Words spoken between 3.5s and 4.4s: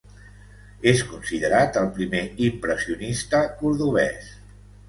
cordovès.